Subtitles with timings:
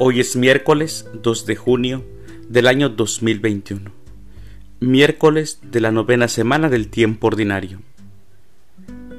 [0.00, 2.04] Hoy es miércoles 2 de junio
[2.48, 3.90] del año 2021,
[4.78, 7.80] miércoles de la novena semana del tiempo ordinario.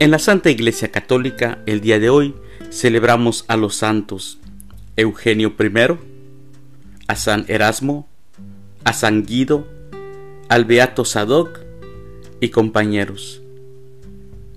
[0.00, 2.34] En la Santa Iglesia Católica, el día de hoy,
[2.70, 4.40] celebramos a los santos
[4.96, 5.96] Eugenio I,
[7.06, 8.08] a San Erasmo,
[8.82, 9.68] a San Guido,
[10.48, 11.60] al Beato Sadoc
[12.40, 13.42] y compañeros.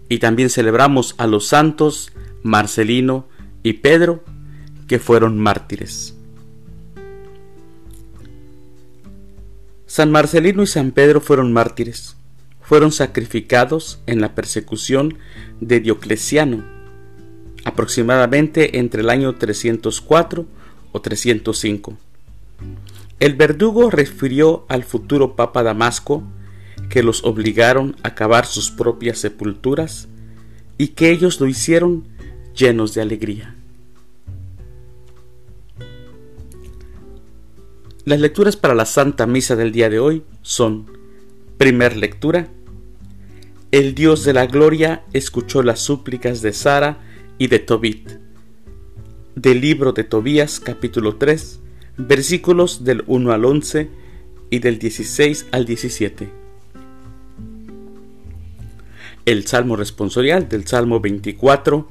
[0.10, 2.12] Y también celebramos a los santos
[2.42, 3.28] Marcelino
[3.62, 4.24] y Pedro,
[4.88, 6.16] que fueron mártires.
[9.86, 12.18] San Marcelino y San Pedro fueron mártires,
[12.62, 15.18] fueron sacrificados en la persecución
[15.62, 16.64] de Diocleciano,
[17.64, 20.46] aproximadamente entre el año 304
[20.92, 21.98] o 305.
[23.20, 26.24] El verdugo refirió al futuro Papa Damasco
[26.90, 30.08] que los obligaron a cavar sus propias sepulturas
[30.78, 32.06] y que ellos lo hicieron
[32.56, 33.57] llenos de alegría.
[38.08, 40.86] Las lecturas para la Santa Misa del día de hoy son,
[41.58, 42.48] primer lectura,
[43.72, 47.00] el Dios de la Gloria escuchó las súplicas de Sara
[47.38, 48.12] y de Tobit.
[49.36, 51.60] Del libro de Tobías capítulo 3,
[51.98, 53.90] versículos del 1 al 11
[54.52, 56.30] y del 16 al 17.
[59.26, 61.90] El Salmo responsorial del Salmo 24,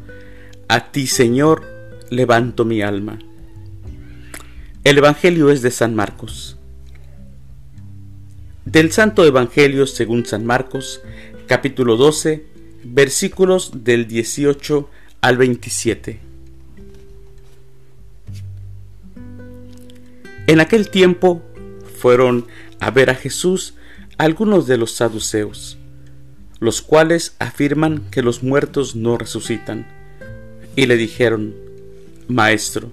[0.68, 1.62] A ti Señor,
[2.08, 3.18] levanto mi alma.
[4.86, 6.58] El Evangelio es de San Marcos.
[8.64, 11.00] Del Santo Evangelio según San Marcos,
[11.48, 12.46] capítulo 12,
[12.84, 14.88] versículos del 18
[15.22, 16.20] al 27.
[20.46, 21.42] En aquel tiempo
[21.98, 22.46] fueron
[22.78, 23.74] a ver a Jesús
[24.18, 25.78] algunos de los saduceos,
[26.60, 29.88] los cuales afirman que los muertos no resucitan,
[30.76, 31.56] y le dijeron,
[32.28, 32.92] Maestro,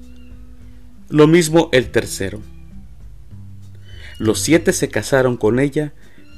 [1.11, 2.39] Lo mismo el tercero.
[4.17, 5.91] Los siete se casaron con ella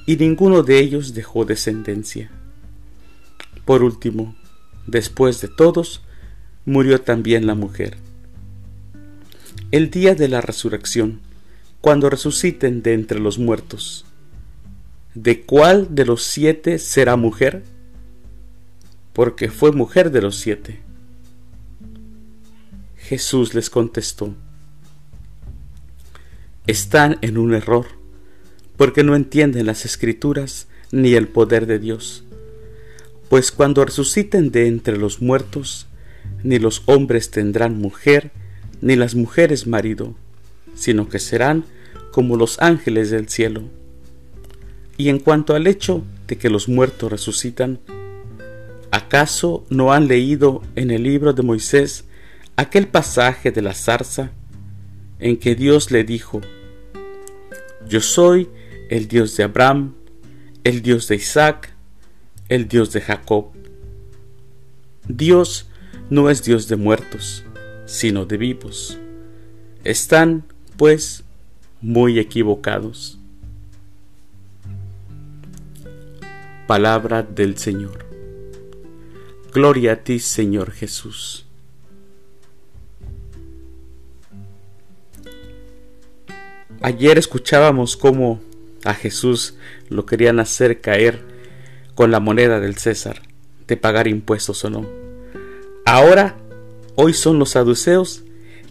[0.07, 2.31] y ninguno de ellos dejó descendencia.
[3.65, 4.35] Por último,
[4.87, 6.01] después de todos,
[6.65, 7.97] murió también la mujer.
[9.69, 11.19] El día de la resurrección,
[11.79, 14.05] cuando resuciten de entre los muertos,
[15.13, 17.61] ¿de cuál de los siete será mujer?
[19.13, 20.79] Porque fue mujer de los siete.
[22.97, 24.33] Jesús les contestó,
[26.67, 27.87] están en un error,
[28.77, 32.23] porque no entienden las escrituras ni el poder de Dios.
[33.29, 35.87] Pues cuando resuciten de entre los muertos,
[36.43, 38.31] ni los hombres tendrán mujer,
[38.81, 40.15] ni las mujeres marido,
[40.75, 41.65] sino que serán
[42.11, 43.63] como los ángeles del cielo.
[44.97, 47.79] Y en cuanto al hecho de que los muertos resucitan,
[48.91, 52.05] ¿acaso no han leído en el libro de Moisés
[52.55, 54.31] aquel pasaje de la zarza
[55.19, 56.41] en que Dios le dijo,
[57.87, 58.49] Yo soy
[58.89, 59.95] el Dios de Abraham,
[60.63, 61.73] el Dios de Isaac,
[62.49, 63.51] el Dios de Jacob.
[65.07, 65.67] Dios
[66.09, 67.43] no es Dios de muertos,
[67.85, 68.97] sino de vivos.
[69.83, 70.45] Están,
[70.77, 71.23] pues,
[71.81, 73.19] muy equivocados.
[76.67, 78.05] Palabra del Señor.
[79.53, 81.42] Gloria a ti, Señor Jesús.
[86.85, 88.41] Ayer escuchábamos cómo
[88.83, 89.55] a Jesús
[89.87, 91.21] lo querían hacer caer
[91.95, 93.21] con la moneda del César,
[93.67, 94.85] de pagar impuestos o no.
[95.85, 96.35] Ahora,
[96.95, 98.23] hoy son los saduceos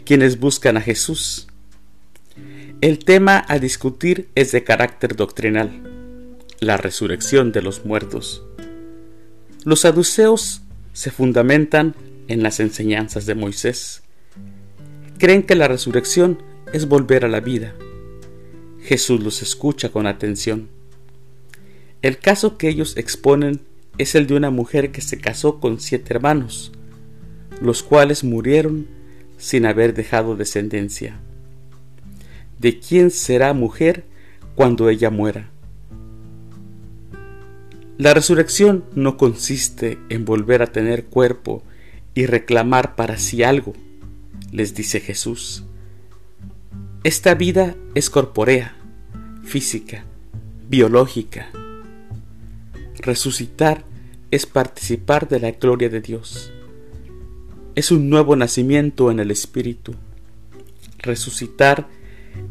[0.05, 1.49] quienes buscan a Jesús.
[2.83, 5.71] El tema a discutir es de carácter doctrinal,
[6.61, 8.45] la resurrección de los muertos.
[9.65, 10.61] Los saduceos
[10.93, 11.95] se fundamentan
[12.29, 14.03] en las enseñanzas de Moisés.
[15.17, 16.43] Creen que la resurrección
[16.75, 17.73] es volver a la vida
[18.83, 20.69] Jesús los escucha con atención.
[22.03, 23.61] El caso que ellos exponen
[23.97, 26.73] es el de una mujer que se casó con siete hermanos,
[27.61, 28.89] los cuales murieron
[29.39, 31.21] sin haber dejado descendencia.
[32.59, 34.05] ¿De quién será mujer
[34.57, 35.51] cuando ella muera?
[37.99, 41.63] La resurrección no consiste en volver a tener cuerpo
[42.15, 43.75] y reclamar para sí algo,
[44.51, 45.65] les dice Jesús
[47.05, 48.77] Esta vida es corpórea,
[49.43, 50.05] física,
[50.69, 51.51] biológica.
[52.99, 53.83] Resucitar
[54.31, 56.53] es participar de la gloria de Dios.
[57.75, 59.97] Es un nuevo nacimiento en el Espíritu.
[60.99, 61.89] Resucitar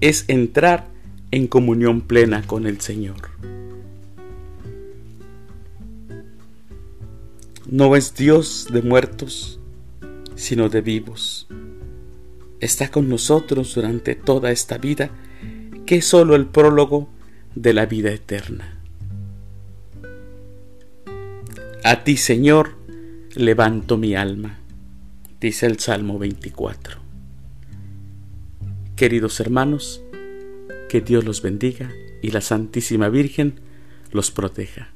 [0.01, 0.85] es entrar
[1.31, 3.29] en comunión plena con el Señor.
[7.69, 9.61] No es Dios de muertos,
[10.35, 11.47] sino de vivos.
[12.61, 15.09] Está con nosotros durante toda esta vida,
[15.87, 17.09] que es sólo el prólogo
[17.55, 18.77] de la vida eterna.
[21.83, 22.77] A ti, Señor,
[23.35, 24.59] levanto mi alma,
[25.39, 26.99] dice el Salmo 24.
[28.95, 30.03] Queridos hermanos,
[30.87, 31.91] que Dios los bendiga
[32.21, 33.59] y la Santísima Virgen
[34.11, 34.93] los proteja.